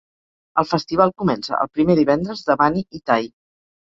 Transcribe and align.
El 0.61 0.67
festival 0.69 1.11
comença 1.21 1.59
el 1.65 1.69
primer 1.79 1.97
divendres 1.99 2.41
d'Avani 2.47 2.83
i 3.01 3.03
Thai. 3.11 3.29